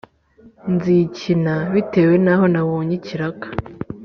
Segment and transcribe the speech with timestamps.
[0.73, 3.47] nzikina bitewe n’aho nabonye ikiraka.